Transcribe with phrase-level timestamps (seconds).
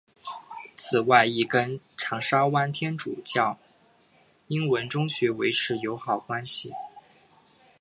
[0.75, 3.59] 此外亦跟长沙湾天主教
[4.47, 6.73] 英文中学维持友好关系。